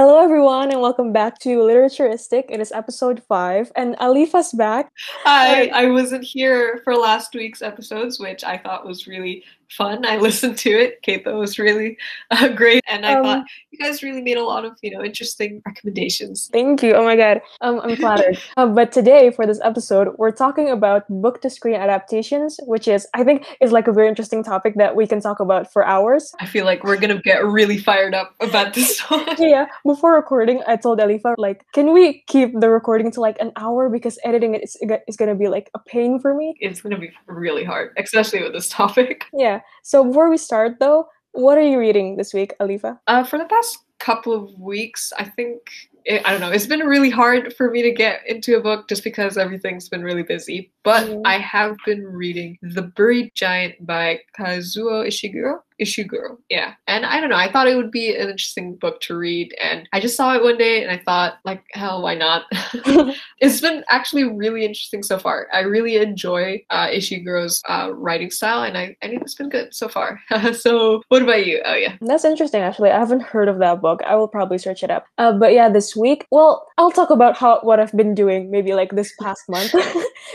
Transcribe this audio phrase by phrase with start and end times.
[0.00, 2.44] Hello, everyone, and welcome back to Literaturistic.
[2.50, 4.92] It is episode five, and Alifa's back.
[5.26, 10.04] I I wasn't here for last week's episodes, which I thought was really fun.
[10.06, 11.02] I listened to it.
[11.02, 11.96] Keito was really
[12.30, 15.02] uh, great, and I Um, thought you guys really made a lot of you know
[15.04, 16.48] interesting recommendations.
[16.52, 16.94] Thank you.
[16.94, 18.38] Oh my god, um, I'm flattered.
[18.56, 23.06] uh, but today, for this episode, we're talking about book to screen adaptations, which is,
[23.14, 26.32] I think, is like a very interesting topic that we can talk about for hours.
[26.40, 29.26] I feel like we're gonna get really fired up about this one.
[29.38, 33.52] Yeah, before recording, I told Alifa, like, can we keep the recording to like an
[33.56, 34.76] hour because editing it is,
[35.06, 36.54] is gonna be like a pain for me.
[36.60, 39.24] It's gonna be really hard, especially with this topic.
[39.32, 39.57] Yeah.
[39.82, 42.98] So before we start, though, what are you reading this week, Alifa?
[43.06, 45.60] Uh, for the past couple of weeks, I think
[46.04, 46.50] it, I don't know.
[46.50, 50.02] It's been really hard for me to get into a book just because everything's been
[50.02, 50.72] really busy.
[50.88, 51.20] But Mhm.
[51.26, 55.60] I have been reading The Buried Giant by Kazuo Ishiguro.
[55.80, 56.72] Ishiguro, yeah.
[56.88, 57.36] And I don't know.
[57.36, 60.42] I thought it would be an interesting book to read, and I just saw it
[60.42, 62.46] one day, and I thought, like, hell, why not?
[63.38, 65.46] it's been actually really interesting so far.
[65.52, 69.72] I really enjoy uh, Ishiguro's uh, writing style, and I, I think it's been good
[69.72, 70.20] so far.
[70.52, 71.62] so, what about you?
[71.64, 71.94] Oh yeah.
[72.00, 72.90] That's interesting, actually.
[72.90, 74.00] I haven't heard of that book.
[74.04, 75.06] I will probably search it up.
[75.16, 78.72] Uh, but yeah, this week, well, I'll talk about how what I've been doing maybe
[78.74, 79.72] like this past month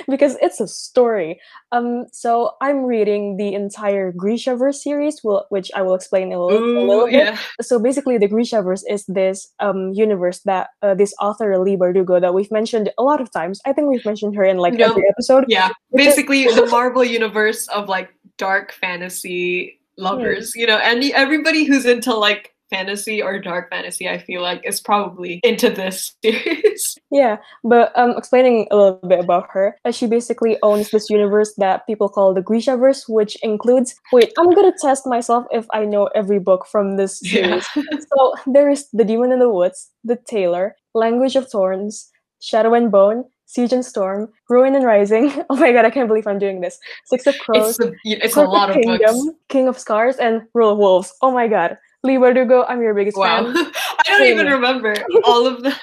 [0.09, 1.39] because it's a story.
[1.71, 6.59] Um, so I'm reading the entire Grishaverse series, will which I will explain a little,
[6.61, 7.13] a little bit.
[7.15, 7.37] yeah.
[7.61, 12.33] So basically, the Grishaverse is this um universe that uh, this author Leigh Bardugo that
[12.33, 13.61] we've mentioned a lot of times.
[13.65, 14.91] I think we've mentioned her in like No.
[14.91, 15.45] every episode.
[15.47, 21.85] Yeah, basically the Marvel universe of like dark fantasy lovers, you know, and everybody who's
[21.85, 26.97] into like fantasy or dark fantasy, I feel like is probably into this series.
[27.11, 31.53] Yeah, but um, explaining a little bit about her, uh, she basically owns this universe
[31.57, 33.95] that people call the Grishaverse, which includes.
[34.11, 37.59] Wait, I'm gonna test myself if I know every book from this Yeah.
[37.59, 37.65] series.
[38.09, 42.09] so there is the Demon in the Woods, the Tailor, Language of Thorns,
[42.41, 45.31] Shadow and Bone, Siege and Storm, Ruin and Rising.
[45.49, 46.79] Oh my god, I can't believe I'm doing this.
[47.05, 47.91] Six of Crows, It's a,
[48.25, 49.37] it's a lot of Kingdom, books.
[49.49, 51.13] King of Scars, and Rule of Wolves.
[51.21, 53.45] Oh my god, Leigh Bardugo, I'm your biggest Wow.
[53.45, 53.55] fan.
[53.75, 54.93] I don't even remember
[55.23, 55.73] all of them.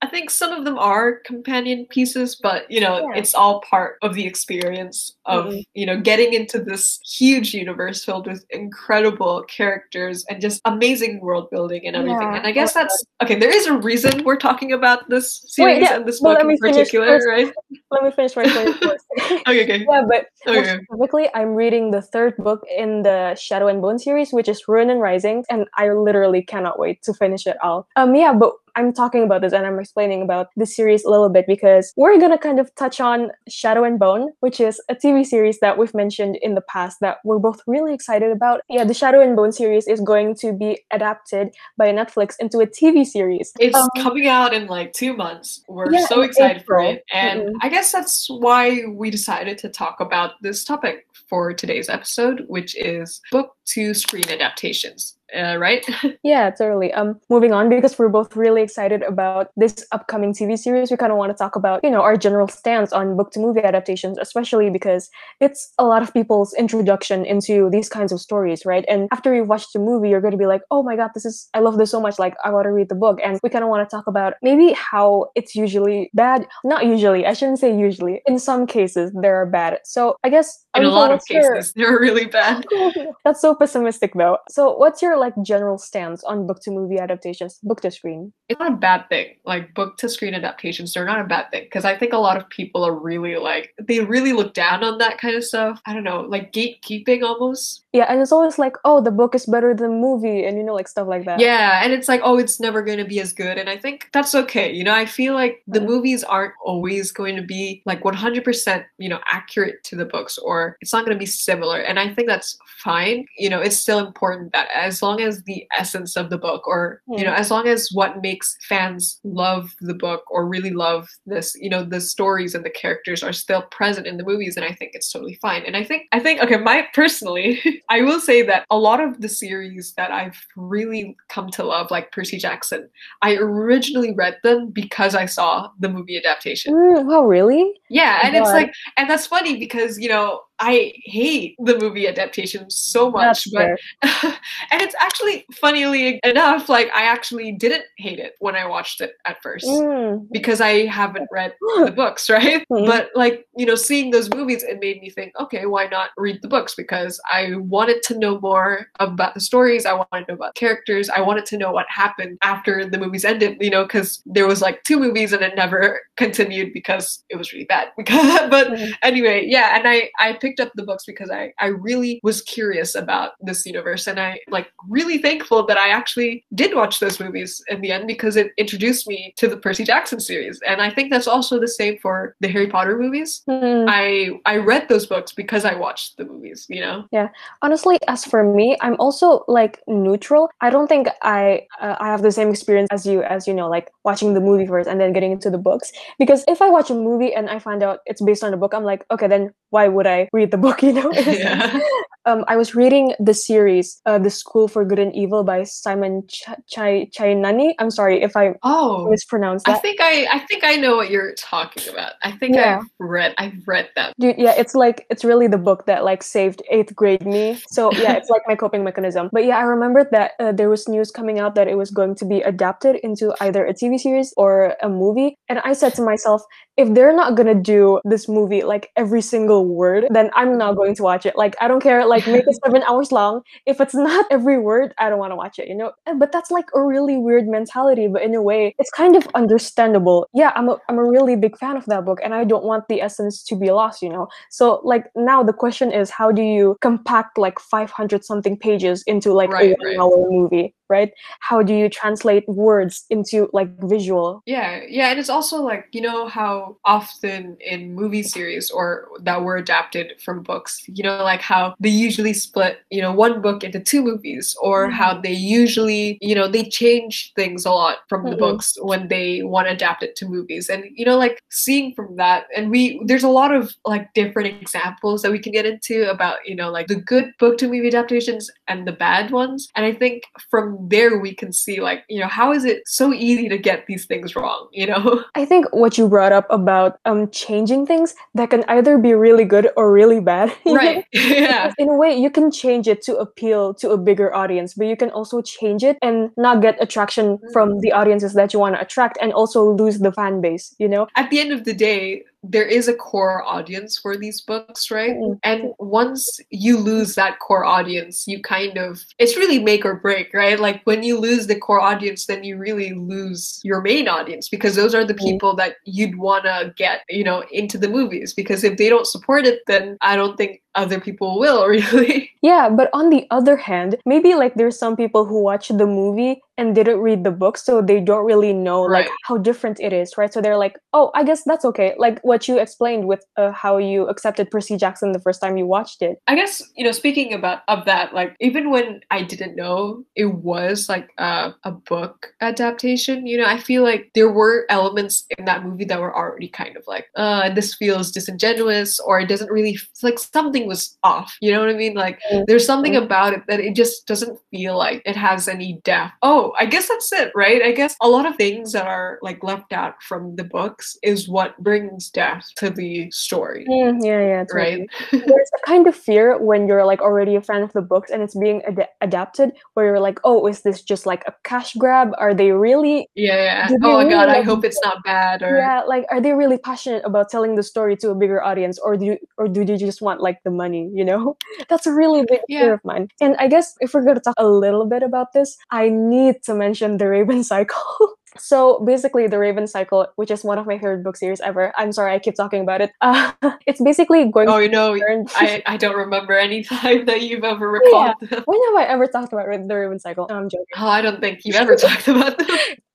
[0.00, 3.18] I think some of them are companion pieces, but you know, Yeah.
[3.18, 5.64] it's all part of the experience of, Mm-mm.
[5.74, 11.50] you know, getting into this huge universe filled with incredible characters and just amazing world
[11.50, 12.20] building and everything.
[12.30, 12.36] Yeah.
[12.36, 15.96] And I guess that's okay, there is a reason we're talking about this series yeah,
[15.96, 17.52] and this well, book in particular, right?
[17.90, 19.04] Let me finish my first.
[19.48, 19.86] Okay, okay.
[19.88, 20.78] yeah, but Okay.
[20.84, 24.90] specifically, I'm reading the third book in the Shadow and Bone series, which is Ruin
[24.90, 27.88] and Rising, and I literally cannot wait to finish it all.
[27.96, 31.28] Um, yeah, but I'm talking about this and I'm explaining about this series a little
[31.28, 35.26] bit because we're gonna kind of touch on Shadow and Bone, which is a TV
[35.26, 38.60] series that we've mentioned in the past that we're both really excited about.
[38.68, 42.68] Yeah, the Shadow and Bone series is going to be adapted by Netflix into a
[42.68, 43.52] TV series.
[43.58, 45.64] It's Um, coming out in like two months.
[45.66, 47.02] We're Yeah, so excited for it.
[47.12, 47.54] And Mm-mm.
[47.62, 52.76] I guess that's why we decided to talk about this topic for today's episode, which
[52.76, 55.17] is book to screen adaptations.
[55.36, 55.84] Uh, right?
[56.22, 56.92] Yeah, totally.
[56.92, 60.90] Um, moving on because we're both really excited about this upcoming TV series.
[60.90, 63.40] We kind of want to talk about, you know, our general stance on book to
[63.40, 68.64] movie adaptations, especially because it's a lot of people's introduction into these kinds of stories,
[68.66, 68.84] right?
[68.88, 71.24] And after you watch the movie, you're going to be like, "Oh my god, this
[71.24, 72.18] is I love this so much.
[72.18, 74.34] Like, I want to read the book." And we kind of want to talk about
[74.42, 76.46] maybe how it's usually bad.
[76.64, 77.26] Not usually.
[77.26, 78.22] I shouldn't say usually.
[78.26, 79.78] In some cases, there are bad.
[79.84, 82.64] So I guess In a lot of your- cases, they're really bad.
[83.24, 84.38] that's so pessimistic though.
[84.50, 88.32] So what's your like general stance on book to movie adaptations, book to screen?
[88.48, 89.36] It's not a bad thing.
[89.44, 91.64] Like book to screen adaptations, they're not a bad thing.
[91.64, 94.98] Because I think a lot of people are really like, they really look down on
[94.98, 95.80] that kind of stuff.
[95.86, 97.84] I don't know, like gatekeeping almost.
[97.92, 100.62] Yeah, and it's always like, oh, the book is better than the movie, and you
[100.62, 101.40] know, like stuff like that.
[101.40, 103.58] Yeah, and it's like, oh, it's never going to be as good.
[103.58, 104.70] And I think that's okay.
[104.72, 109.08] You know, I feel like the movies aren't always going to be like 100%, you
[109.08, 111.80] know, accurate to the books or it's not going to be similar.
[111.80, 113.26] And I think that's fine.
[113.36, 117.02] You know, it's still important that as long as the essence of the book or,
[117.08, 121.56] you know, as long as what makes fans love the book or really love this,
[121.60, 124.72] you know, the stories and the characters are still present in the movies, and I
[124.72, 125.62] think it's totally fine.
[125.62, 129.20] And I think, I think, okay, my personally, I will say that a lot of
[129.20, 132.88] the series that I've really come to love, like Percy Jackson,
[133.22, 136.74] I originally read them because I saw the movie adaptation.
[136.74, 137.74] Mm, wow, really?
[137.88, 142.08] Yeah, and Oh it's like, and that's funny because you know I hate the movie
[142.08, 144.32] adaptation so much, That's but
[144.70, 149.12] and it's actually funnily enough, like I actually didn't hate it when I watched it
[149.24, 150.26] at first Mm.
[150.32, 152.66] because I haven't read the books, right?
[152.70, 152.86] Mhm.
[152.86, 156.40] But like, you know, seeing those movies, it made me think, okay, why not read
[156.42, 156.74] the books?
[156.74, 159.86] Because I wanted to know more about the stories.
[159.86, 161.08] I wanted to know about characters.
[161.10, 164.60] I wanted to know what happened after the movies ended, you know, because there was
[164.62, 167.88] like two movies and it never continued because it was really bad.
[167.96, 168.92] but Mhm.
[169.02, 172.94] anyway, yeah, and I I picked up the books because I I really was curious
[172.94, 177.62] about this universe and I like really thankful that I actually did watch those movies
[177.68, 180.60] in the end because it introduced me to the Percy Jackson series.
[180.66, 183.42] And I think that's also the same for the Harry Potter movies.
[183.48, 183.86] Mm.
[183.88, 187.04] I I read those books because I watched the movies, you know.
[187.12, 187.28] Yeah.
[187.62, 192.22] Honestly as for me i'm also like neutral i don't think i uh, i have
[192.22, 195.12] the same experience as you as you know like watching the movie first and then
[195.12, 198.22] getting into the books because if i watch a movie and i find out it's
[198.22, 200.92] based on a book i'm like okay then why would i read the book you
[200.92, 201.38] know in a sense.
[201.38, 201.80] yeah.
[202.26, 206.28] um i was reading the series uh, the school for good and evil by Soman
[206.28, 207.74] Ch- Chai Chainani.
[207.78, 211.34] i'm sorry if i Oh, mispronounced I think I I think I know what you're
[211.34, 212.12] talking about.
[212.22, 212.78] I think Yeah.
[212.80, 214.12] I've read I've read that.
[214.18, 217.58] Dude, yeah, it's like it's really the book that like saved eighth grade me.
[217.70, 219.28] So yeah, it's like my coping mechanism.
[219.32, 222.14] But yeah, I remembered that uh, there was news coming out that it was going
[222.16, 226.02] to be adapted into either a TV series or a movie, and I said to
[226.02, 226.42] myself,
[226.76, 230.94] if they're not gonna do this movie like every single word, then I'm not going
[230.94, 231.36] to watch it.
[231.36, 232.04] Like I don't care.
[232.06, 233.42] Like make it seven hours long.
[233.66, 235.68] If it's not every word, I don't want to watch it.
[235.68, 235.92] You know.
[236.16, 238.08] But that's like a really weird mentality.
[238.08, 240.28] But in a way, it's kind of understandable.
[240.34, 242.88] Yeah, I'm a I'm a really big fan of that book, and I don't want
[242.88, 244.02] the essence to be lost.
[244.02, 244.28] You know.
[244.50, 249.32] So like now the question is, how do you compact like 500 something pages into
[249.32, 249.98] like Right, a one right.
[249.98, 250.74] hour movie?
[250.88, 251.12] Right?
[251.40, 254.42] How do you translate words into like visual?
[254.46, 259.42] Yeah, yeah, and it's also like you know how often in movie series or that
[259.42, 263.64] were adapted from books, you know, like how they usually split, you know, one book
[263.64, 264.92] into two movies, or Mhm.
[264.92, 268.38] how they usually, you know, they change things a lot from the Mhm.
[268.38, 272.16] books when they want to adapt it to movies, and you know, like seeing from
[272.16, 276.08] that, and we there's a lot of like different examples that we can get into
[276.10, 279.84] about you know like the good book to movie adaptations and the bad ones, and
[279.84, 283.48] I think from there we can see like you know how is it so easy
[283.48, 285.24] to get these things wrong, you know.
[285.34, 289.44] I think what you brought up about um changing things that can either be really
[289.44, 290.52] good or really bad.
[290.66, 294.74] right yeah in a way you can change it to appeal to a bigger audience
[294.74, 298.58] but you can also change it and not get attraction from the audiences that you
[298.58, 301.64] want to attract and also lose the fan base you know at the end of
[301.64, 305.38] the day there is a core audience for these books right Mm.
[305.42, 310.32] and once you lose that core audience you kind of it's really make or break
[310.32, 314.48] right like when you lose the core audience then you really lose your main audience
[314.48, 315.24] because those are the Mm.
[315.30, 319.06] people that you'd want to get you know into the movies because if they don't
[319.06, 322.30] support it then i don't think other people will really.
[322.42, 326.40] Yeah but on the other hand maybe like there's some people who watch the movie
[326.56, 329.10] and didn't read the book so they don't really know like Right.
[329.28, 330.32] how different it is right?
[330.32, 331.94] So they're like oh i guess that's okay.
[331.98, 335.66] Like what you explained with uh, how you accepted percy jackson the first time you
[335.66, 336.14] watched it.
[336.26, 340.30] I guess you know, speaking about of that, like even when I didn't know it
[340.50, 345.44] was like a, a book adaptation, you know, I feel like there were elements in
[345.46, 349.50] that movie that were already kind of like, uh, this feels disingenuous, or it doesn't
[349.50, 351.36] really like something was off.
[351.40, 351.94] You know what I mean?
[351.94, 352.44] Like Mm.
[352.46, 356.12] there's something about it that it just doesn't feel like it has any depth.
[356.22, 357.62] Oh, I guess that's it, right?
[357.62, 361.28] I guess a lot of things that are like left out from the books is
[361.28, 364.86] what brings depth to the story, Mm, yeah yeah totally.
[364.86, 364.90] right?
[365.26, 368.22] there's a kind of fear when you're like already a fan of the books and
[368.22, 372.12] it's being ad- adapted where you're like oh is this just like a cash grab
[372.18, 373.68] are they really Yeah.
[373.68, 376.32] They Oh my really god, I hope it's not bad or yeah like are they
[376.32, 379.64] really passionate about telling the story to a bigger audience or do you, or do
[379.64, 381.36] they just want like the money you know
[381.68, 382.60] that's a really big Yeah.
[382.60, 385.32] fear of mine and i guess if we're going to talk a little bit about
[385.36, 387.84] this i need to mention the raven cycle
[388.38, 391.92] so basically the raven cycle which is one of my favorite book series ever i'm
[391.92, 393.32] sorry i keep talking about it uh,
[393.66, 394.96] it's basically going Oh, you know,
[395.36, 398.42] I, I don't remember any time that you've ever recalled them.
[398.46, 400.26] When have I ever talked about the Raven Cycle?
[400.30, 400.64] No, I'm joking.
[400.76, 402.46] Oh, I don't think you've ever talked about them.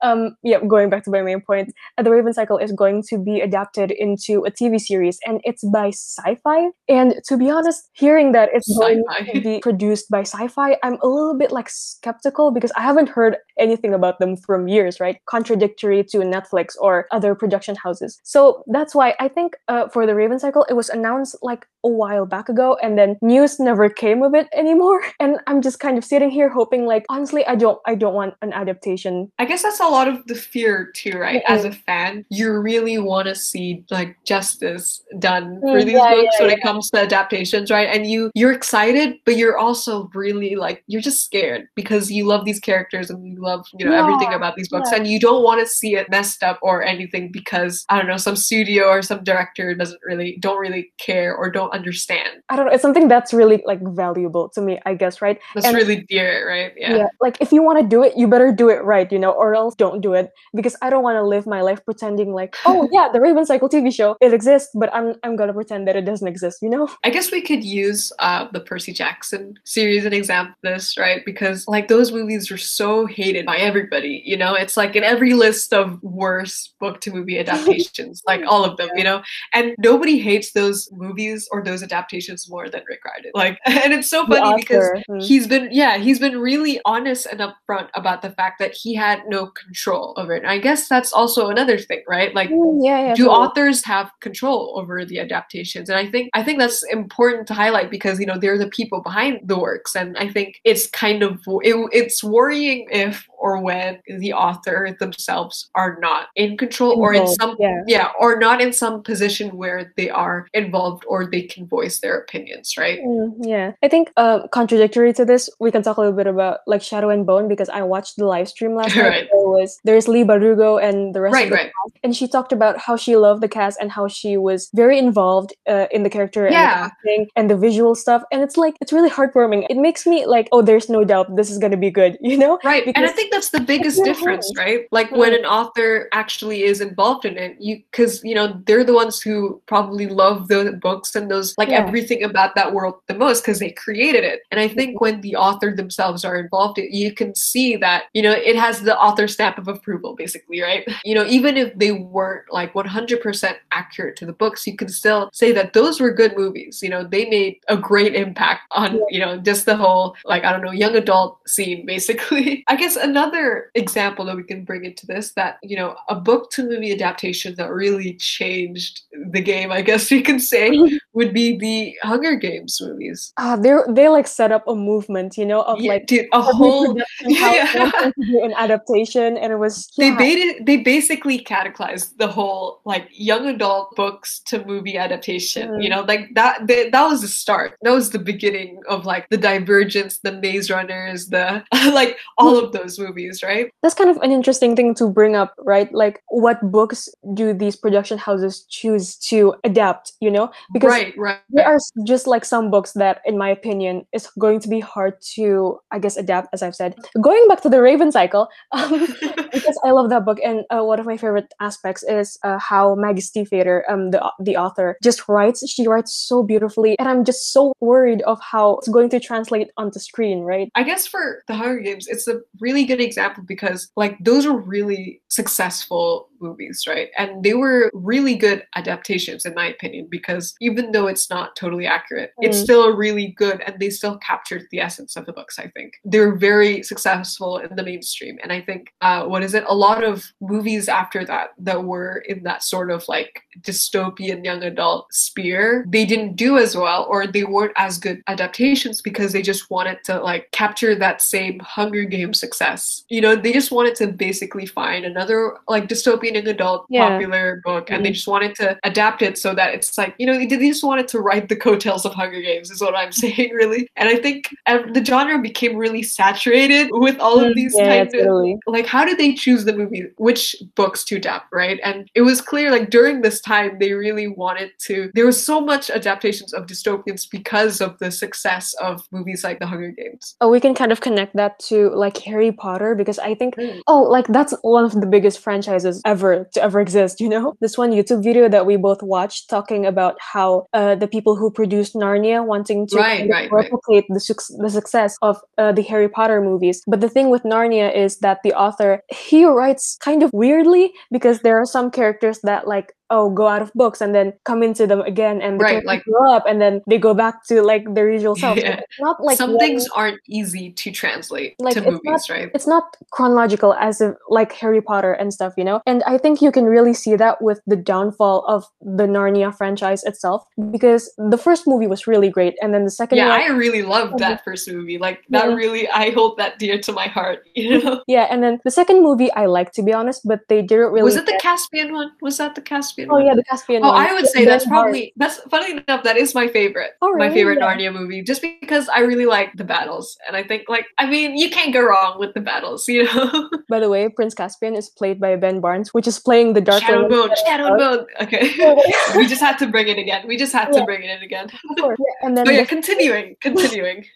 [0.04, 3.18] Um, yeah, going back to my main point, uh, the Raven Cycle is going to
[3.18, 6.70] be adapted into a TV series, and it's by Syfy.
[6.88, 9.34] And to be honest, hearing that it's going Syfy.
[9.34, 13.38] to be produced by Syfy, I'm a little bit like skeptical because I haven't heard
[13.58, 15.18] anything about them from years, right?
[15.26, 18.20] Contradictory to Netflix or other production houses.
[18.24, 21.90] So that's why I think uh, for the Raven Cycle, it was announced like a
[21.90, 25.02] while back ago and then news never came of it anymore.
[25.20, 28.34] And i'm just kind of sitting here hoping like honestly i don't i don't want
[28.42, 29.32] an adaptation.
[29.40, 31.44] I guess that's a lot of the fear too right?
[31.44, 31.54] Mm-hmm.
[31.54, 36.14] as a fan you really want to see like justice done for mm, these yeah,
[36.14, 36.58] books yeah, when yeah.
[36.58, 37.90] it comes to adaptations right?
[37.94, 42.46] And you you're excited but you're also really like you're just scared because you love
[42.46, 44.92] these characters and you love you know everything about these books.
[44.92, 48.18] and you don't want to see it messed up or anything because i don't know
[48.18, 52.42] some studio or some director doesn't really don't really care or don't understand.
[52.50, 55.40] I don't know it's something that's really like valuable to me i guess right?
[55.54, 56.74] That's and, really dear right?
[56.78, 56.96] Yeah.
[56.98, 59.32] yeah like if you want to do it you better do it right you know
[59.32, 62.56] or else don't do it because i don't want to live my life pretending like
[62.66, 65.96] oh yeah the raven cycle tv show it exists but i'm i'm gonna pretend that
[65.96, 66.88] it doesn't exist you know?
[67.04, 71.24] I guess we could use uh the percy jackson series an example this right?
[71.26, 74.54] Because like those movies are so hated by everybody you know?
[74.54, 78.90] It's like in every list of worst book to movie adaptations like all of them
[78.96, 79.22] you know?
[79.54, 84.10] And nobody hates those movies or those adaptations more than rick riordan like and it's
[84.10, 85.20] so funny because mm-hmm.
[85.20, 89.22] he's been yeah he's been really honest and upfront about the fact that he had
[89.28, 93.08] no control over it and i guess that's also another thing right like mm, yeah,
[93.08, 93.36] yeah do totally.
[93.36, 97.90] authors have control over the adaptations and i think i think that's important to highlight
[97.90, 101.40] because you know they're the people behind the works and i think it's kind of
[101.62, 107.22] it, it's worrying if or when the author themselves are not in control involved, or
[107.22, 107.82] in some yeah.
[107.88, 112.18] yeah or not in some position where they are involved or they can voice their
[112.18, 113.00] opinions right?
[113.00, 113.72] Mm, yeah.
[113.84, 117.10] I think uh, contradictory to this we can talk a little bit about like shadow
[117.10, 119.28] and bone because i watched the live stream last night.
[119.32, 121.72] There was there's Leigh Bardugo and the rest right, of the right.
[121.84, 124.98] cast and she talked about how she loved the cast and how she was very
[124.98, 126.58] involved uh, in the character yeah.
[126.58, 129.66] and the acting and the visual stuff and it's like it's really heartwarming.
[129.70, 132.60] It makes me like oh there's no doubt this is gonna be good you know?
[132.64, 134.88] Right because and i think that's the biggest difference, right?
[134.92, 138.94] Like when an author actually is involved in it, you because you know they're the
[138.94, 141.86] ones who probably love the books and those like yeah.
[141.86, 144.42] everything about that world the most because they created it.
[144.52, 148.32] And I think when the author themselves are involved, you can see that you know
[148.32, 150.88] it has the author stamp of approval, basically, right?
[151.06, 155.30] You know, even if they weren't like 100% accurate to the books, you can still
[155.34, 156.82] say that those were good movies.
[156.82, 160.52] You know, they made a great impact on you know just the whole like I
[160.52, 162.64] don't know young adult scene, basically.
[162.68, 166.52] I guess another example that we can bring into this that you know a book
[166.52, 170.72] to movie adaptation that really changed the game i guess you can say
[171.24, 175.46] would be the hunger games movies ah they they like set up a movement you
[175.46, 178.12] know of yeah, like dude, a whole yeah.
[178.18, 180.16] an adaptation and it was yeah.
[180.18, 185.84] they it, they basically cataclysed the whole like young adult books to movie adaptation mm.
[185.84, 189.28] you know like that they, that was the start that was the beginning of like
[189.30, 191.64] the divergence the maze runners the
[191.94, 193.72] like all of those movies right?
[193.82, 195.92] That's kind of an interesting thing to bring up, right?
[195.94, 200.52] Like, what books do these production houses choose to adapt, you know?
[200.72, 201.40] Because right, right.
[201.50, 205.16] there are just like some books that, in my opinion, is going to be hard
[205.36, 206.96] to, I guess, adapt, as I've said.
[207.22, 209.08] Going back to the Raven Cycle, um,
[209.52, 212.96] because I love that book, and uh, one of my favorite aspects is uh, how
[212.96, 215.68] Maggie Stiefvater, um, the, the author, just writes.
[215.70, 219.70] She writes so beautifully, and I'm just so worried of how it's going to translate
[219.78, 220.70] onto screen, right?
[220.76, 224.58] I guess for the Hunger Games, it's a really good example because like those are
[224.58, 227.10] really successful movies, right?
[227.18, 231.88] And they were really good adaptations, in my opinion, because even though it's not totally
[231.88, 232.46] accurate, mm.
[232.46, 235.94] it's still really good and they still captured the essence of the books, I think.
[236.04, 238.38] They're very successful in the mainstream.
[238.44, 239.64] And I think, uh, what is it?
[239.68, 244.64] A lot of movies after that that were in that sort of like dystopian young
[244.64, 249.42] adult sphere, they didn't do as well or they weren't as good adaptations because they
[249.42, 253.04] just wanted to like capture that same Hunger Games success.
[253.10, 257.10] You know, they just wanted to basically find another like dystopian young adult yeah.
[257.10, 258.04] popular book and mm-hmm.
[258.04, 261.08] they just wanted to adapt it so that it's like you know they just wanted
[261.08, 264.50] to write the coattails of hunger games is what i'm saying really and i think
[264.68, 268.54] the genre became really saturated with all of mm, these yeah, kind totally.
[268.54, 272.22] of like how did they choose the movie which books to adapt right and it
[272.22, 276.54] was clear like during this time they really wanted to there was so much adaptations
[276.54, 280.74] of dystopians because of the success of movies like the hunger games oh we can
[280.74, 283.82] kind of connect that to like harry potter because i think mm.
[283.88, 287.54] oh like that's one of the biggest franchises ever ever to ever exist you know
[287.60, 291.52] this one youtube video that we both watched talking about how uh, the people who
[291.52, 294.14] produced narnia wanting to right, right, replicate right.
[294.14, 297.94] The, su- the success of uh, the harry potter movies but the thing with narnia
[297.96, 302.68] is that the author he writes kind of weirdly because there are some characters that
[302.68, 306.04] like oh go out of books and then come into them again and Right, like-
[306.04, 308.58] grow up and then they go back to like their usual self.
[308.58, 308.80] Yeah.
[308.80, 312.50] It's not like some one- things aren't easy to translate Like, to movies, right?
[312.56, 315.82] it's not chronological as if like Harry Potter and stuff, you know?
[315.86, 320.04] And I think you can really see that with the downfall of the Narnia franchise
[320.04, 323.48] itself because the first movie was really great and then the second Yeah, one I
[323.48, 324.98] really loved that first movie.
[324.98, 325.56] Like that Yeah.
[325.56, 328.02] really I hold that dear to my heart, you know.
[328.08, 331.04] Yeah, and then the second movie I like to be honest, but they didn't really
[331.04, 332.12] Was it the Caspian one?
[332.22, 333.26] Was that the Caspian Oh one?
[333.26, 334.06] yeah, the Caspian Oh, one.
[334.08, 336.04] I would say that's probably that's funny enough.
[336.04, 337.76] That is my favorite, Oh, my favorite Yeah.
[337.76, 341.38] Narnia movie, just because I really like the battles, and I think like I mean
[341.38, 343.50] you can't go wrong with the battles, you know.
[343.70, 346.82] By the way, Prince Caspian is played by Ben Barnes, which is playing the Dark
[346.84, 347.78] Shadow Bone, Shadow.
[347.78, 348.06] Bone.
[348.22, 348.82] Okay, Oh,
[349.18, 350.28] we just had to bring it again.
[350.28, 351.46] We just had to bring it in again.
[351.70, 351.98] of course.
[352.00, 354.06] Yeah, and then Oh yeah, the- continuing, continuing.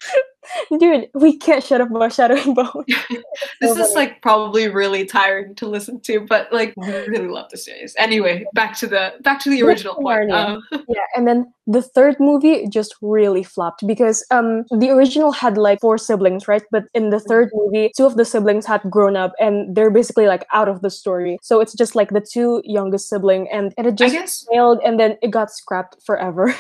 [0.79, 2.85] dude, we can't shut up about Shadow and Bone.
[3.61, 7.49] this So is like probably really tiring to listen to, but like we really love
[7.49, 7.95] the series.
[7.97, 10.31] Anyway, back to the back to the original point.
[10.31, 15.57] Um, yeah, and then the third movie just really flopped because um the original had
[15.57, 16.63] like four siblings, right?
[16.71, 20.27] But in the third movie, two of the siblings had grown up and they're basically
[20.27, 21.37] like out of the story.
[21.41, 24.99] So it's just like the two youngest sibling and, and it just guess failed and
[24.99, 26.55] then it got scrapped forever.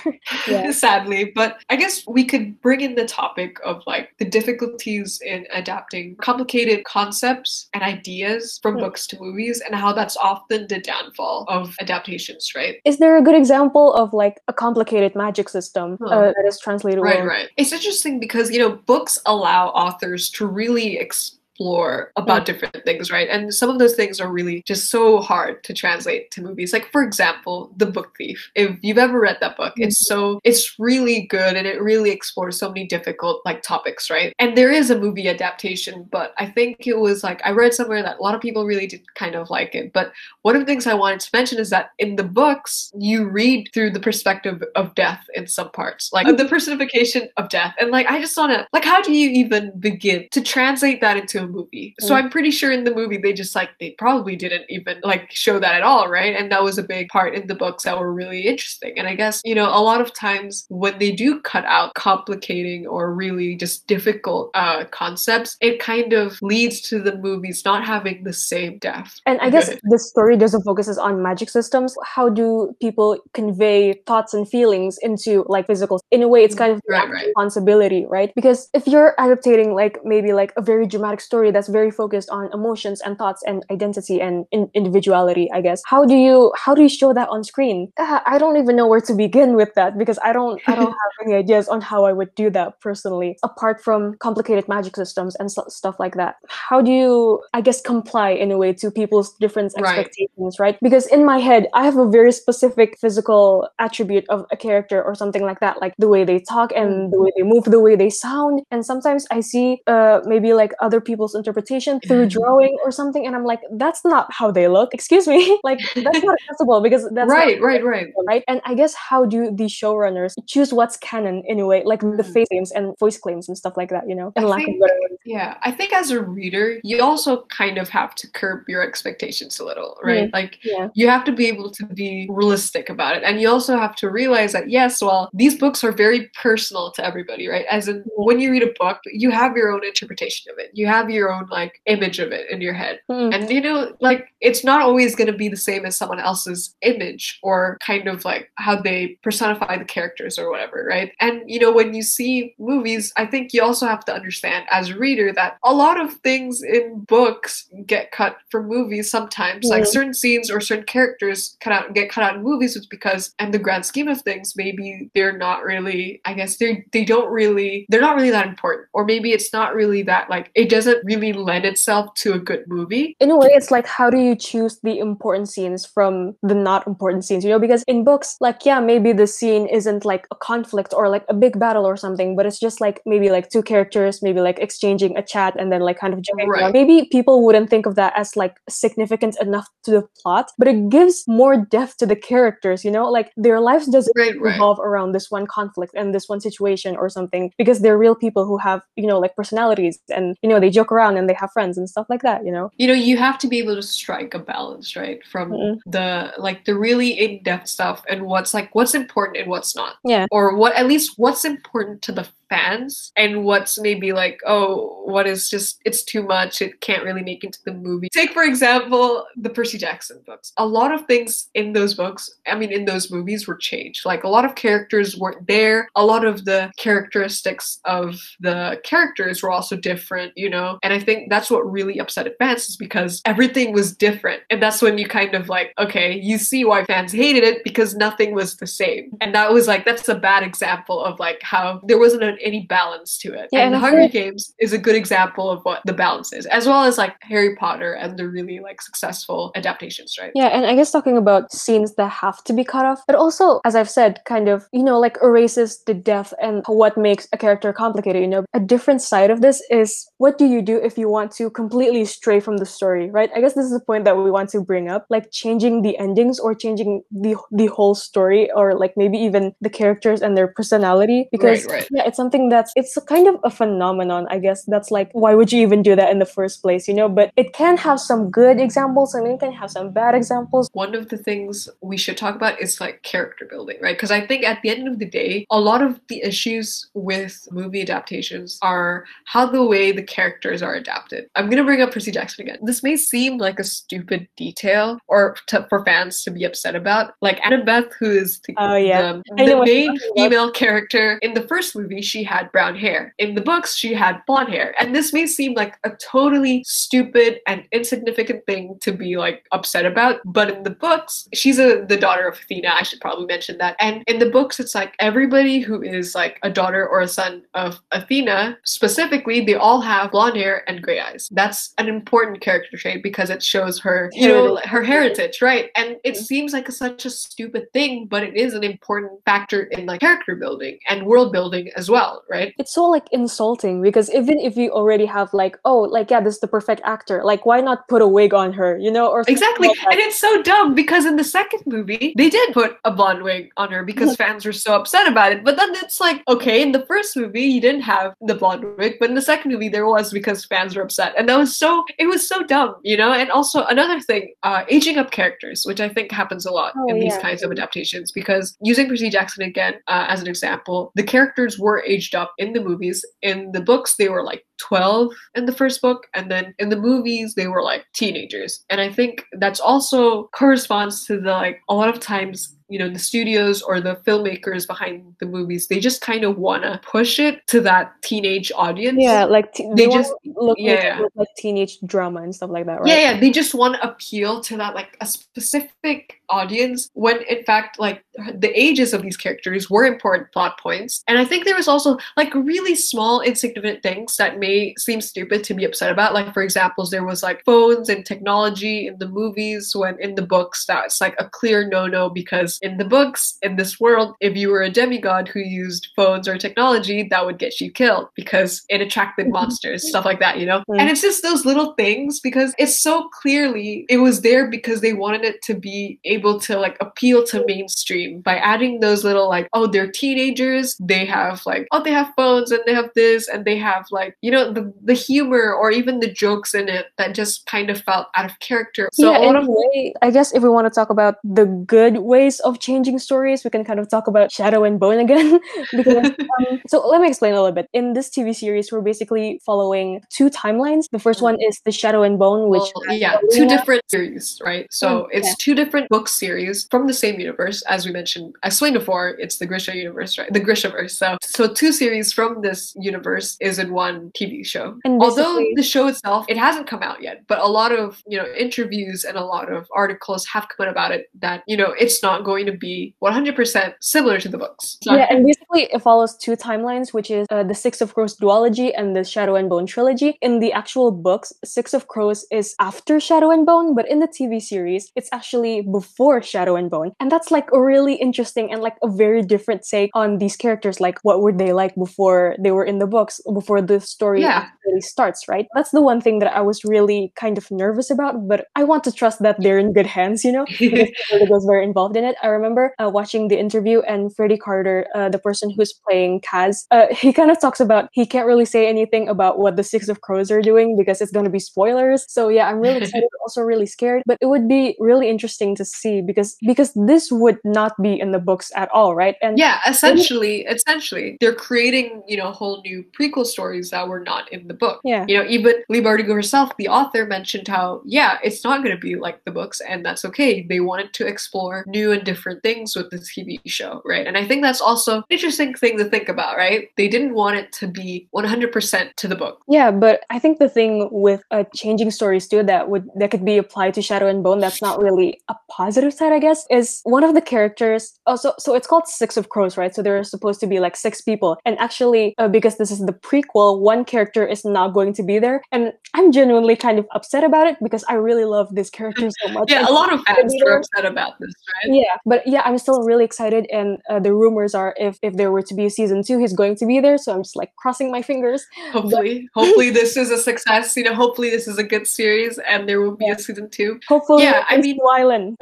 [0.47, 0.71] Yeah.
[0.71, 5.45] sadly, but I guess we could bring in the topic of like the difficulties in
[5.53, 8.81] adapting complicated concepts and ideas from Hmm.
[8.81, 12.75] books to movies and how that's often the downfall of adaptations, right?
[12.85, 16.07] Is there a good example of like a complicated magic system Huh.
[16.13, 17.03] uh, that is translatable?
[17.03, 17.49] Right, right.
[17.57, 22.45] It's interesting because, you know, books allow authors to really explore about Mm.
[22.45, 23.27] different things, right?
[23.29, 26.73] And some of those things are really just so hard to translate to movies.
[26.73, 28.51] Like, for example, The Book Thief.
[28.55, 32.59] If you've ever read that book, it's so, it's really good and it really explores
[32.59, 34.33] so many difficult, like, topics, right?
[34.39, 38.03] And there is a movie adaptation, but I think it was like, I read somewhere
[38.03, 39.93] that a lot of people really did kind of like it.
[39.93, 40.11] But
[40.43, 43.69] one of the things I wanted to mention is that in the books, you read
[43.73, 47.73] through the perspective of death in some parts, like the personification of death.
[47.79, 51.17] And like, I just want to, like, how do you even begin to translate that
[51.17, 51.95] into a movie?
[51.99, 52.17] So Mm.
[52.17, 55.59] I'm pretty sure in the movie, they just like, they probably didn't even like show
[55.59, 56.35] that at all, right?
[56.35, 58.93] And that was a big part in the books that were really interesting.
[58.97, 62.85] And I guess, you know, a lot of times when they do cut out complicating
[62.87, 68.23] or really just difficult uh, concepts, it kind of leads to the movies not having
[68.23, 69.19] the same depth.
[69.25, 71.95] And I guess the story doesn't focuses on magic systems.
[72.03, 75.99] How do people convey thoughts and feelings into like physical?
[76.11, 77.25] In a way, it's kind of Right, right.
[77.27, 78.33] responsibility, right?
[78.35, 82.49] Because if you're adaptating like maybe like a very dramatic story that's very focused on
[82.51, 86.81] emotions and thoughts and identity and in- individuality, I guess how do you how do
[86.81, 87.91] you show that on screen?
[87.97, 90.95] Uh, I don't even know where to begin with that because I don't I don't
[91.03, 93.37] have any ideas on how I would do that personally.
[93.43, 96.35] Apart from complicated magic systems and st- stuff like that,
[96.69, 100.77] how do you I guess comply in a way to people's different expectations, right?
[100.81, 105.13] Because in my head, I have a very specific physical attribute of a character or
[105.13, 107.95] something like that, like the way they talk and the way they move, the way
[107.95, 108.61] they sound.
[108.71, 113.35] And sometimes I see uh, maybe like other people's interpretation through drawing or something, and
[113.35, 114.93] I'm like, that's not how they look.
[114.93, 118.07] Excuse me, like that's not acceptable because that's right, right, right.
[118.27, 118.43] right?
[118.47, 122.07] And I guess how do the showrunners choose what's canon in a way, like the
[122.27, 122.33] Mm.
[122.33, 124.31] face claims and voice claims and stuff like that, you know?
[124.35, 124.93] I And lack of think- better.
[125.25, 129.59] Yeah, I think as a reader, you also kind of have to curb your expectations
[129.59, 130.29] a little, right?
[130.33, 130.87] Like, Yeah.
[130.93, 133.23] you have to be able to be realistic about it.
[133.23, 137.05] And you also have to realize that, yes, well, these books are very personal to
[137.05, 137.65] everybody, right?
[137.69, 140.87] As in, when you read a book, you have your own interpretation of it, you
[140.87, 142.99] have your own, like, image of it in your head.
[143.09, 143.33] Mm.
[143.33, 146.75] And, you know, like, it's not always going to be the same as someone else's
[146.81, 151.11] image or kind of like how they personify the characters or whatever, right?
[151.19, 154.89] And, you know, when you see movies, I think you also have to understand as
[154.89, 159.65] a reader that a lot of things in books get cut from movies sometimes.
[159.65, 159.87] Like Mhm.
[159.87, 163.51] certain scenes or certain characters cut out get cut out in movies, it's because in
[163.51, 167.85] the grand scheme of things, maybe they're not really I guess they they don't really
[167.89, 168.87] they're not really that important.
[168.93, 172.63] Or maybe it's not really that like it doesn't really lend itself to a good
[172.75, 173.05] movie.
[173.25, 176.13] in a way it's like how do you choose the important scenes from
[176.51, 180.03] the not important scenes you know because in books like yeah maybe the scene isn't
[180.11, 183.29] like a conflict or like a big battle or something but it's just like maybe
[183.37, 186.61] like two characters maybe like exchanging a chat and then like kind of joking Right.
[186.63, 186.71] around.
[186.79, 190.89] maybe people wouldn't think of that as like significant enough to the plot but it
[190.89, 194.51] gives more depth to the characters you know like their lives doesn't Right, right.
[194.53, 198.43] revolve around this one conflict and this one situation or something because they're real people
[198.45, 201.33] who have you know like personalities and you know they joke joke around and they
[201.33, 202.45] have friends and stuff like that.
[202.45, 202.71] You know.
[202.77, 205.79] You know, you have to be able to strike a balance, right, from Mm-mm.
[205.85, 209.95] the like the really in depth stuff and what's like what's important and what's not,
[210.03, 210.25] Yeah.
[210.31, 215.27] or what at least what's important to the fans and what's maybe like oh what
[215.27, 218.43] is just it's too much it can't really make it into the movie take for
[218.43, 222.85] example the percy jackson books a lot of things in those books i mean in
[222.85, 226.71] those movies were changed like a lot of characters weren't there a lot of the
[226.77, 231.99] characteristics of the characters were also different you know and i think that's what really
[231.99, 236.19] upset fans is because everything was different and that's when you kind of like okay
[236.19, 239.85] you see why fans hated it because nothing was the same and that was like
[239.85, 243.49] that's a bad example of like how there wasn't a any balance to it.
[243.51, 246.33] Yeah, and and the Hunger think- Games is a good example of what the balance
[246.33, 250.31] is, as well as like Harry Potter and the really like successful adaptations, right?
[250.35, 253.59] Yeah, and I guess talking about scenes that have to be cut off, but also,
[253.65, 257.37] as I've said, kind of, you know, like erases the depth and what makes a
[257.37, 258.21] character complicated.
[258.21, 261.31] You know, a different side of this is what do you do if you want
[261.39, 263.31] to completely stray from the story, right?
[263.35, 265.97] I guess this is the point that we want to bring up, like changing the
[265.97, 270.47] endings or changing the the whole story, or like maybe even the characters and their
[270.59, 271.87] personality, because Right, right.
[271.91, 274.27] yeah, it's something that's it's a kind of a phenomenon.
[274.29, 276.93] I guess that's like why would you even do that in the first place, you
[276.93, 277.09] know?
[277.09, 280.69] But it can have some good examples and it can have some bad examples.
[280.73, 283.95] One of the things we should talk about is like character building, right?
[283.95, 287.47] Because I think at the end of the day, a lot of the issues with
[287.51, 291.27] movie adaptations are how the way the characters are adapted.
[291.35, 292.59] I'm gonna bring up Percy Jackson again.
[292.61, 297.13] This may seem like a stupid detail or to, for fans to be upset about.
[297.21, 299.13] Like Annabeth, who is the, Oh, yeah.
[299.37, 303.13] the, the main female character in the first movie, she had brown hair.
[303.17, 304.73] In the books, she had blonde hair.
[304.79, 309.85] And this may seem like a totally stupid and insignificant thing to be like upset
[309.85, 312.69] about, but in the books, she's a the daughter of Athena.
[312.79, 313.75] I should probably mention that.
[313.79, 317.43] And in the books, it's like everybody who is like a daughter or a son
[317.53, 321.27] of Athena, specifically, they all have blonde hair and gray eyes.
[321.31, 325.69] That's an important character trait because it shows her, you know, her heritage, right?
[325.75, 326.23] And it mm-hmm.
[326.23, 329.99] seems like a, such a stupid thing, but it is an important factor in like
[330.01, 332.53] character building and world building as well, right?
[332.57, 336.35] It's so like insulting because even if you already have like, oh, like yeah, this
[336.35, 339.23] is the perfect actor, like why not put a wig on her, you know, or
[339.27, 339.67] Exactly.
[339.67, 339.77] like.
[339.91, 343.49] And it's so dumb because in the second movie, they did put a blonde wig
[343.57, 344.23] on her because mm-hmm.
[344.23, 345.43] fans were so upset about it.
[345.43, 348.95] But then it's like, okay, in the first movie, you didn't have the blonde wig,
[348.99, 351.13] but in the second movie, there was because fans were upset.
[351.17, 353.11] And that was so, it was so dumb, you know?
[353.13, 356.85] And also, another thing, uh, aging up characters, which I think happens a lot Oh,
[356.89, 357.21] in these yeah.
[357.21, 361.83] kinds of adaptations because using Percy Jackson again uh, as an example, the characters were
[361.85, 363.03] aged up in the movies.
[363.21, 366.77] In the books, they were like 12 in the first book, and then in the
[366.77, 368.63] movies, they were like teenagers.
[368.69, 372.89] And I think that's also corresponds to the like a lot of times you know
[372.89, 377.17] the studios or the filmmakers behind the movies they just kind of want to push
[377.19, 381.27] it to that teenage audience yeah, like t- They they, just- look yeah, like, like
[381.37, 382.87] teenage drama and stuff like that, right?
[382.87, 387.43] Yeah, yeah, they just want to appeal to that like a specific audience when in
[387.43, 388.03] fact like
[388.35, 391.03] the ages of these characters were important plot points.
[391.07, 395.43] And I think there was also like really small insignificant things that may seem stupid
[395.45, 396.13] to be upset about.
[396.13, 400.21] Like for examples, there was like phones and technology in the movies when in the
[400.35, 404.49] books that's like a clear no-no because in the books in this world if you
[404.49, 408.81] were a demigod who used phones or technology that would get you killed because it
[408.81, 410.79] attracted monsters stuff like that you know Mm.
[410.79, 414.93] and it's just those little things because it's so clearly it was there because they
[414.93, 419.47] wanted it to be able to like appeal to mainstream by adding those little like
[419.53, 423.45] oh they're teenagers they have like oh they have phones and they have this and
[423.45, 427.15] they have like you know the, the humor or even the jokes in it that
[427.15, 430.43] just kind of felt out of character so yeah, in a way, I guess if
[430.43, 433.89] we want to talk about the good ways of changing stories, we can kind of
[433.89, 435.39] talk about Shadow and Bone again.
[435.75, 437.69] because um, so let me explain a little bit.
[437.73, 440.89] In this TV series, we're basically following two timelines.
[440.91, 444.67] The first one is the Shadow and Bone, which Well, yeah, two different series, right?
[444.71, 445.33] So Mm, it's yeah.
[445.37, 448.35] two different book series from the same universe, as we mentioned.
[448.43, 450.31] I explained before, it's the Grisha universe, right?
[450.31, 450.91] The Grishaverse.
[450.91, 454.77] So, so two series from this universe is in one TV show.
[454.83, 458.17] And Although the show itself, it hasn't come out yet, but a lot of you
[458.17, 461.73] know interviews and a lot of articles have come out about it that you know
[461.79, 464.77] it's not going to be 100% similar to the books.
[464.83, 468.15] So yeah, and basically it follows two timelines, which is uh, the Six of Crows
[468.17, 470.17] duology and the Shadow and Bone trilogy.
[470.21, 474.07] In the actual books, Six of Crows is after Shadow and Bone, but in the
[474.07, 476.91] TV series, it's actually before Shadow and Bone.
[476.99, 480.79] And that's like a really interesting and like a very different take on these characters.
[480.79, 484.43] Like, what were they like before they were in the books, before the story story
[484.43, 484.47] Yeah.
[484.65, 485.47] really starts, right?
[485.55, 488.83] That's the one thing that I was really kind of nervous about, but I want
[488.85, 490.89] to trust that they're in good hands, you know, because
[491.29, 492.15] was very involved in it.
[492.23, 496.65] I remember uh, watching the interview and Freddy Carter, uh, the person who's playing Kaz,
[496.71, 499.89] uh, he kind of talks about he can't really say anything about what the Six
[499.89, 502.05] of Crows are doing because it's going to be spoilers.
[502.07, 505.65] So yeah, I'm really excited, also really scared, but it would be really interesting to
[505.65, 509.15] see because because this would not be in the books at all, right?
[509.21, 514.31] And yeah, essentially, essentially, they're creating you know whole new prequel stories that were not
[514.31, 514.79] in the book.
[514.83, 515.05] yeah.
[515.07, 518.81] You know, even Leigh Bardugo herself, the author, mentioned how yeah, it's not going to
[518.89, 520.43] be like the books, and that's okay.
[520.43, 524.05] They wanted to explore new and different things with the TV show, right?
[524.07, 526.69] And I think that's also an interesting thing to think about, right?
[526.77, 529.41] They didn't want it to be 100% to the book.
[529.47, 533.25] Yeah, but I think the thing with uh, changing stories too that would that could
[533.25, 536.81] be applied to Shadow and Bone that's not really a positive side, I guess, is
[536.83, 537.99] one of the characters.
[538.05, 539.73] Also, so it's called Six of Crows, right?
[539.73, 542.79] So there are supposed to be like six people, and actually, uh, because this is
[542.79, 546.87] the prequel, one character is not going to be there, and I'm genuinely kind of
[546.93, 549.49] upset about it because I really love this character so much.
[549.51, 551.33] Yeah, and a lot of fans were upset about this,
[551.63, 551.73] right?
[551.75, 555.31] yeah, but yeah, I'm still really excited, and uh, the rumors are if if there
[555.31, 556.97] were to be a season two, he's going to be there.
[556.97, 558.45] So I'm just like crossing my fingers.
[558.71, 560.75] Hopefully, hopefully this is a success.
[560.75, 563.79] You know, hopefully this is a good series, and there will be a season two.
[563.87, 565.35] Hopefully, Yeah, I mean- Wylan.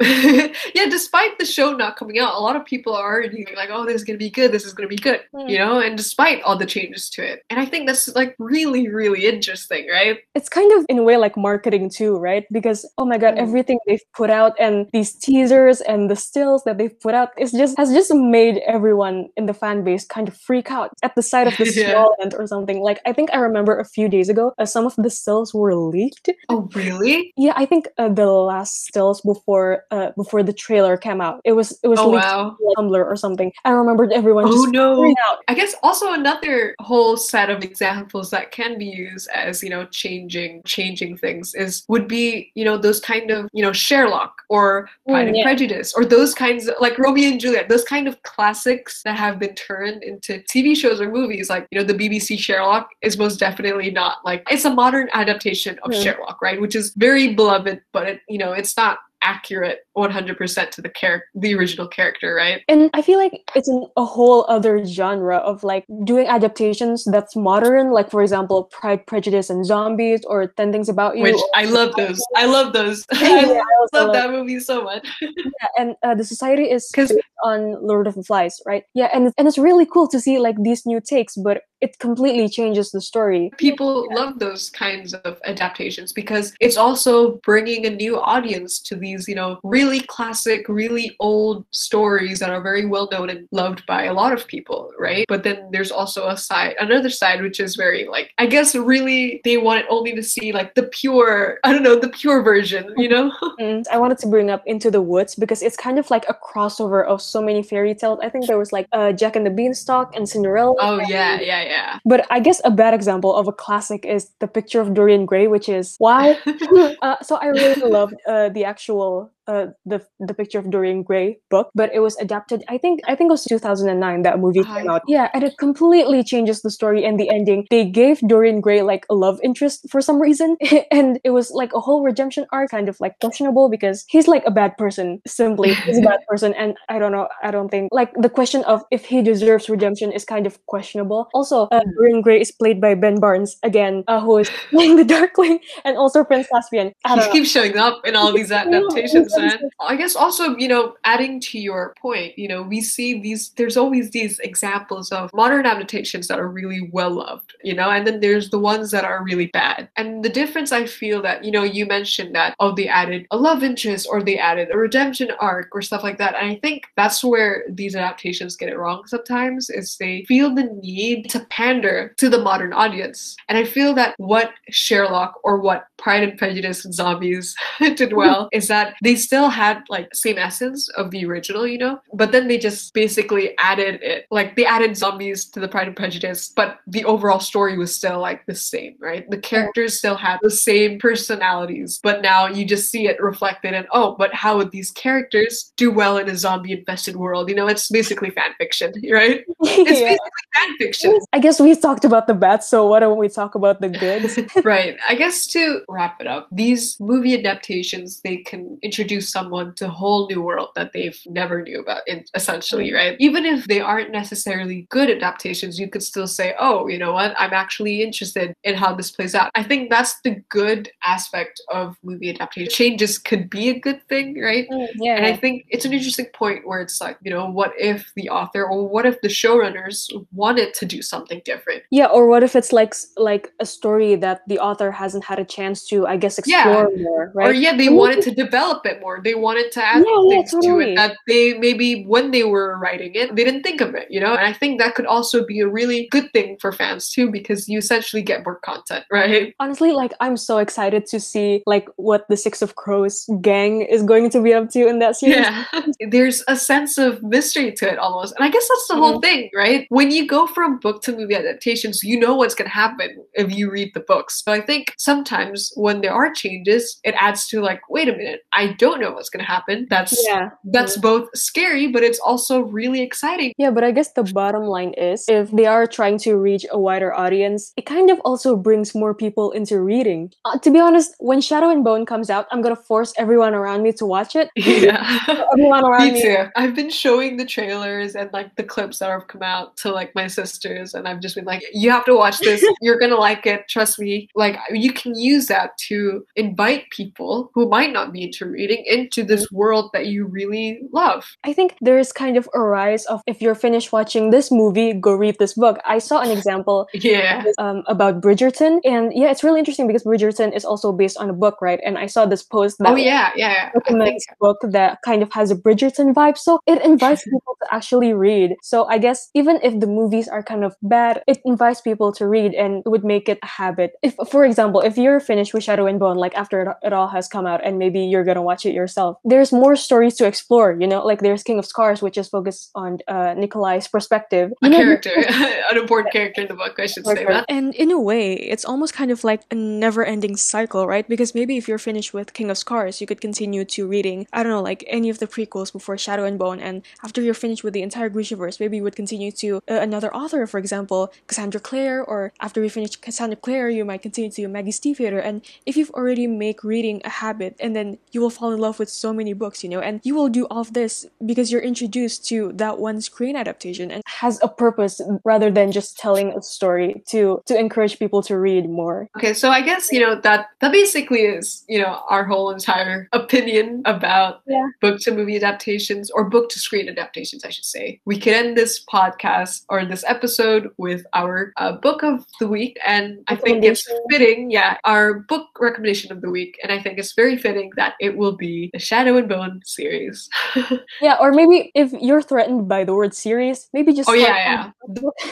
[0.74, 3.84] yeah, despite the show not coming out, a lot of people are already like, "Oh,
[3.84, 4.52] this is gonna be good.
[4.52, 5.48] This is gonna be good," Hmm.
[5.48, 5.80] you know.
[5.80, 9.88] And despite all the changes to it, and I think that's like really, really interesting,
[9.90, 10.18] right?
[10.34, 12.44] it's kind of in a way like marketing too, right?
[12.52, 13.38] Because oh my god, Mm.
[13.46, 17.52] everything they've put out and these teasers and the stills that they've put out is
[17.52, 21.22] just has just made everyone in the fan base kind of freak out at the
[21.22, 22.04] sight of the Yeah.
[22.38, 22.80] or something.
[22.80, 25.74] Like I think I remember a few days ago, uh, some of the stills were
[25.74, 26.28] leaked.
[26.48, 27.32] Oh, really?
[27.36, 31.52] Yeah, I think uh, the last stills before uh, before the trailer came out, it
[31.52, 32.56] was it was Oh, leaked wow.
[32.78, 33.52] Tumblr or something.
[33.64, 35.14] I remembered everyone Oh just no!
[35.48, 39.84] I guess also another whole set of examples that can be used as you know
[39.86, 44.88] changing changing things is would be you know those kind of you know Sherlock or
[45.08, 45.42] Pride Mm, and yeah.
[45.44, 49.38] Prejudice or those kinds of like Romeo and Juliet those kind of classics that have
[49.38, 53.38] been turned into TV shows or movies like you know the BBC Sherlock is most
[53.40, 56.02] definitely not like it's a modern adaptation of Mm.
[56.02, 60.82] Sherlock right which is very beloved but it you know it's not accurate 100% to
[60.82, 64.84] the character the original character right And I feel like it's in a whole other
[64.84, 70.46] genre of like doing adaptations that's modern, like for example, Pride, Prejudice, and Zombies, or
[70.48, 71.22] Ten Things About You.
[71.24, 72.20] which I love those.
[72.36, 73.04] I love those.
[73.16, 75.06] Yeah, I love that movie so much.
[75.20, 78.84] Yeah, and uh, the society is based on Lord of the Flies, right?
[78.94, 82.48] Yeah, and and it's really cool to see like these new takes, but it completely
[82.48, 83.50] changes the story.
[83.58, 89.28] People love those kinds of adaptations because it's also bringing a new audience to these,
[89.28, 94.04] you know, really classic, really old stories that are very well known and loved by
[94.04, 95.26] a lot of people, right?
[95.28, 99.40] But then there's also a side, another side, which is very like, I guess really
[99.44, 102.94] they want it only to see like the pure, I don't know, the pure version,
[102.96, 103.32] you know?
[103.90, 107.04] I wanted to bring up Into the Woods because it's kind of like a crossover
[107.04, 108.20] of so many fairy tales.
[108.22, 110.74] I think there was like uh, Jack and the Beanstalk and Cinderella.
[110.78, 111.98] oh, yeah, yeah, yeah.
[112.04, 115.46] But I guess a bad example of a classic is the picture of Dorian Gray,
[115.48, 116.38] which is why.
[117.02, 121.38] uh, so I really loved uh, the actual uh, the the picture of Dorian Gray
[121.50, 122.64] book, but it was adapted.
[122.68, 125.02] I think I think it was 2009 that movie came out.
[125.06, 127.66] Yeah, and it completely changes the story and the ending.
[127.70, 130.56] They gave Dorian Gray like a love interest for some reason,
[130.90, 134.42] and it was like a whole redemption arc, kind of like questionable because he's like
[134.46, 135.20] a bad person.
[135.26, 137.28] Simply, he's a bad person, and I don't know.
[137.42, 141.28] I don't think like the question of if he deserves redemption is kind of questionable.
[141.34, 145.04] Also, uh, Dorian Gray is played by Ben Barnes again, uh, who is playing the
[145.04, 146.92] Darkling, and also Prince Caspian.
[147.06, 147.32] He know.
[147.32, 151.58] keeps showing up in all these adaptations man i guess also you know adding to
[151.58, 156.38] your point you know we see these there's always these examples of modern adaptations that
[156.38, 159.88] are really well loved you know and then there's the ones that are really bad.
[159.96, 163.36] And the difference i feel that you know you mentioned that oh they added a
[163.36, 166.34] love interest or they added a redemption arc or stuff like that.
[166.34, 170.64] And i think that's where these adaptations get it wrong sometimes is they feel the
[170.82, 173.36] need to pander to the modern audience.
[173.48, 178.48] And i feel that what sherlock or what pride and prejudice and zombies did well
[178.52, 182.44] is that they still had like same essence of the original you know but then
[182.48, 186.78] they just basically added it like they added zombies to the pride and prejudice but
[186.86, 190.98] the overall story was still like the same right the characters still had the same
[190.98, 195.72] personalities but now you just see it reflected in oh but how would these characters
[195.76, 200.00] do well in a zombie infested world you know it's basically fan fiction right it's
[200.00, 200.16] Yeah.
[200.16, 203.52] basically fan fiction I guess we talked about the bad, so why don't we talk
[203.60, 204.22] about the good?
[204.64, 204.96] right.
[205.08, 209.86] I guess to wrap it up, these movie adaptations they can introduce introduce someone to
[209.86, 212.02] a whole new world that they've never knew about,
[212.34, 213.16] essentially, right?
[213.18, 217.34] Even if they aren't necessarily good adaptations, you could still say, oh, you know what?
[217.38, 219.50] I'm actually interested in how this plays out.
[219.54, 222.70] I think that's the good aspect of movie adaptation.
[222.70, 224.68] Changes could be a good thing, right?
[224.70, 225.16] Mm, yeah.
[225.16, 228.28] And I think it's an interesting point where it's like, you know, what if the
[228.28, 231.82] author or what if the showrunners wanted to do something different?
[231.90, 235.44] Yeah, or what if it's like like a story that the author hasn't had a
[235.44, 237.02] chance to, I guess, explore Yeah.
[237.02, 237.48] more, right?
[237.48, 239.20] Or yeah, they wanted to develop it more.
[239.22, 242.78] They wanted to add Yeah, yeah, things to it that they maybe when they were
[242.84, 244.34] writing it, they didn't think of it, you know?
[244.38, 247.68] And I think that could also be a really good thing for fans too, because
[247.68, 249.54] you essentially get more content, right?
[249.60, 254.02] honestly like i'm so excited to see like what the six of crows gang is
[254.02, 255.64] going to be up to in that series Yeah.
[256.10, 258.34] There's a sense of mystery to it almost.
[258.36, 259.20] And I guess that's the whole mm-hmm.
[259.20, 259.86] thing, right?
[259.88, 263.54] When you go from book to movie adaptations, you know what's going to happen if
[263.54, 264.42] you read the books.
[264.44, 268.40] So I think sometimes when there are changes, it adds to like, wait a minute,
[268.52, 269.86] I don't know what's going to happen.
[269.90, 273.52] That's yeah that's both scary, but it's also really exciting.
[273.58, 276.78] yeah but i guess the bottom line is if they are trying to reach a
[276.78, 281.14] wider audience it kind of also brings more people into reading uh, to be honest
[281.18, 284.50] when shadow and bone comes out i'm gonna force everyone around me to watch it
[284.56, 285.02] Yeah.
[285.52, 286.44] everyone around Me me too.
[286.56, 290.14] I've been showing the trailers and like the clips that have come out to like
[290.14, 292.64] my sisters, and I've just been like, "You have to watch this.
[292.80, 293.68] You're gonna like it.
[293.68, 298.46] Trust me." Like you can use that to invite people who might not be into
[298.46, 301.24] reading into this world that you really love.
[301.44, 304.92] I think there is kind of a rise of if you're finished watching this movie,
[304.92, 305.78] go read this book.
[305.86, 307.44] I saw an example Yeah.
[307.58, 311.32] um, about Bridgerton, and yeah, it's really interesting because Bridgerton is also based on a
[311.32, 311.80] book, right?
[311.84, 313.52] And I saw this post that Oh yeah, yeah.
[313.52, 313.70] yeah.
[313.74, 317.74] Recommends a book that kind of has a Bridgerton vibe, so it invites people to
[317.74, 318.56] actually read.
[318.62, 322.26] So I guess even if the movies are kind of bad, it invites people to
[322.26, 323.92] read, and would make it a habit.
[324.02, 327.08] If, for example, if you're finished with Shadow and Bone, like after it, it all
[327.08, 330.76] has come out, and maybe you're gonna watch it yourself, there's more stories to explore.
[330.78, 334.52] You know, like there's King of Scars, which is focused on uh, Nikolai's perspective.
[334.62, 335.10] a You know, character,
[335.70, 336.74] an important character in the book.
[336.78, 337.32] I should say Character.
[337.32, 337.46] that.
[337.48, 341.08] And in a way, it's almost kind of like a never ending cycle, right?
[341.08, 344.42] Because maybe if you're finished with King of Scars, you could continue to reading, I
[344.42, 346.60] don't know, like any of the prequels before Shadow and Bone.
[346.60, 350.14] And after you're finished with the entire Grishaverse, maybe you would continue to uh, another
[350.14, 352.02] author, for example, Cassandra Clare.
[352.04, 355.22] Or after you finish Cassandra Clare, you might continue to Maggie Stiefvater.
[355.24, 358.78] And if you've already make reading a habit, and then you will fall in love
[358.78, 361.60] with so many books, you know, and you will do all of this because you're
[361.62, 363.90] introduced to that one screen adaptation.
[363.90, 368.38] And has a purpose rather than just telling a story to to encourage people to
[368.38, 369.08] read more.
[369.16, 373.08] Okay, so I guess you know that that basically is you know our whole entire
[373.12, 374.66] opinion about Yeah.
[374.80, 378.00] book to movie adaptations or book to screen adaptations, I should say.
[378.06, 382.78] We could end this podcast or this episode with our uh, book of the week,
[382.86, 384.50] and I think it's fitting.
[384.50, 388.16] Yeah, our book recommendation of the week, and I think it's very fitting that it
[388.16, 390.28] will be the Shadow and Bone series.
[391.00, 394.70] Yeah, or maybe if you're threatened by the word series, maybe just Oh, yeah, yeah.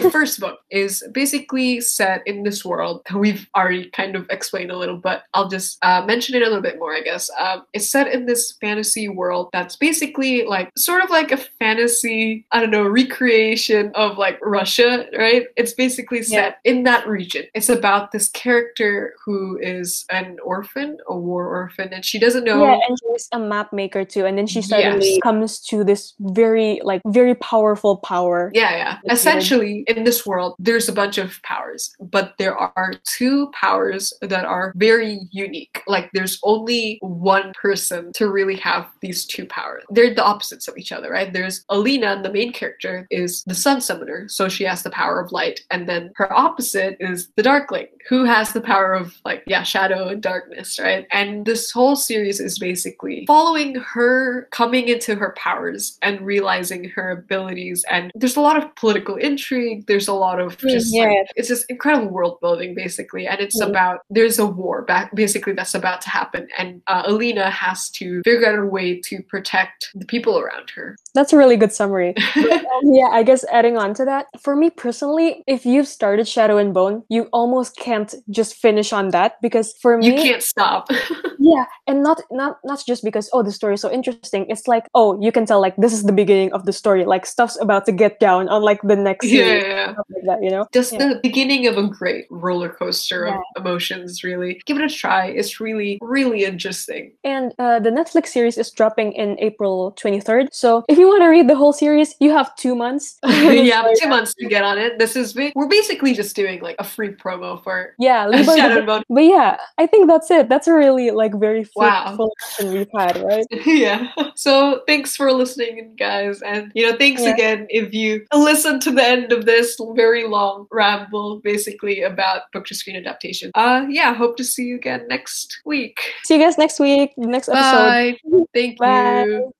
[0.00, 4.77] the first book is basically set in this world we've already kind of explained a
[4.77, 7.31] little, but I'll just uh, mention it a little bit more, I guess.
[7.38, 12.46] Um, it's set in this fantasy world that's basically like sort of like a fantasy,
[12.53, 15.46] I don't know, recreation of like Russia, right?
[15.57, 17.44] It's basically set in that region.
[17.55, 22.64] It's about this character who is an orphan, a war orphan, and she doesn't know.
[22.64, 25.18] Yeah, and she's a map maker too, and then she suddenly Yes.
[25.22, 28.50] comes to this very like very powerful power.
[28.54, 28.98] Yeah, yeah.
[29.12, 34.44] Essentially, in this world, there's a bunch of powers, but there are two powers that
[34.44, 35.82] are very unique.
[35.86, 39.84] Like, there's only one person to really have these two powers.
[39.90, 41.32] They're the opposites of each other, right?
[41.32, 45.32] There's Alina, the main character, is the sun summoner, so she has the power of
[45.32, 49.62] light, and then her opposite is the darkling, who has the power of like yeah,
[49.62, 51.06] shadow and darkness, right?
[51.12, 52.93] And this whole series is basically
[53.26, 57.85] following her coming into her powers and realizing her abilities.
[57.90, 59.87] And there's a lot of political intrigue.
[59.87, 61.04] There's a lot of Mm, just yeah.
[61.04, 63.26] like, it's just incredible world building basically.
[63.26, 63.70] And it's Mm.
[63.70, 68.22] about there's a war back basically that's about to happen, and uh, Alina has to
[68.24, 70.96] figure out a way to protect the people around her.
[71.14, 72.14] That's a really good summary.
[72.35, 76.26] But, um, yeah, I guess adding on to that, for me personally, if you've started
[76.28, 80.42] Shadow and Bone, you almost can't just finish on that because for me, You can't
[80.42, 80.88] stop.
[81.38, 84.47] yeah, and not not not just because oh the story is so interesting.
[84.49, 87.05] It's like oh you can tell like this is the beginning of the story.
[87.05, 89.87] Like stuff's about to get down on like the next yeah, yeah, yeah.
[90.09, 90.42] like that.
[90.42, 90.66] You know.
[90.73, 91.09] just Yeah.
[91.09, 93.38] the beginning of a great roller coaster Yeah.
[93.57, 98.29] of emotions really give it a try it's really really interesting And uh, the Netflix
[98.29, 100.49] series is dropping in April 23rd.
[100.53, 103.18] So if you want to read the whole series, you have two months.
[103.25, 106.77] have So, two months to get on it this is we're basically just doing like
[106.79, 109.03] a free promo for Yeah, Shadow.
[109.09, 110.49] But yeah, I think that's it.
[110.49, 112.05] That's a really like very Wow.
[112.07, 113.46] fruitful action we've had, right?
[113.66, 114.10] yeah.
[114.34, 116.42] So thanks for listening, guys.
[116.42, 117.34] And, you know, thanks Yeah.
[117.34, 122.66] again if you listen to the end of this very long ramble, basically about book
[122.66, 123.50] to screen adaptation.
[123.54, 125.98] Uh, yeah, hope to see you again next week.
[126.24, 128.18] See you guys next week, next episode.
[128.32, 128.46] Bye.
[128.52, 129.24] Thank Bye.
[129.24, 129.54] you.